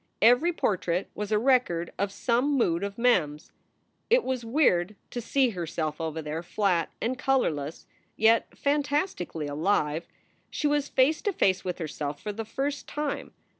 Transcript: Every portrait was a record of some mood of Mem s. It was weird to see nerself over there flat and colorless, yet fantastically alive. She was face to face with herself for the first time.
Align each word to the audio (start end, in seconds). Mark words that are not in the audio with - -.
Every 0.23 0.51
portrait 0.51 1.11
was 1.13 1.31
a 1.31 1.37
record 1.37 1.93
of 1.99 2.11
some 2.11 2.57
mood 2.57 2.83
of 2.83 2.97
Mem 2.97 3.35
s. 3.35 3.51
It 4.09 4.23
was 4.23 4.43
weird 4.43 4.95
to 5.11 5.21
see 5.21 5.51
nerself 5.51 6.01
over 6.01 6.23
there 6.23 6.41
flat 6.41 6.89
and 6.99 7.19
colorless, 7.19 7.85
yet 8.17 8.47
fantastically 8.57 9.45
alive. 9.45 10.07
She 10.49 10.65
was 10.65 10.89
face 10.89 11.21
to 11.21 11.31
face 11.31 11.63
with 11.63 11.77
herself 11.77 12.19
for 12.19 12.33
the 12.33 12.45
first 12.45 12.87
time. 12.87 13.35